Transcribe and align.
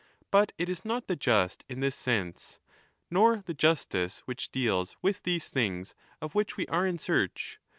But 0.31 0.51
it 0.57 0.67
is 0.67 0.83
not 0.83 1.07
the 1.07 1.15
just 1.15 1.63
in 1.69 1.79
this 1.81 1.93
sense, 1.93 2.59
nor 3.11 3.43
the 3.45 3.53
justice 3.53 4.21
which 4.25 4.51
deals 4.51 4.97
with 5.03 5.21
these 5.21 5.49
things, 5.49 5.93
of 6.23 6.33
which 6.33 6.57
we 6.57 6.65
are 6.69 6.87
in 6.87 6.97
search. 6.97 7.59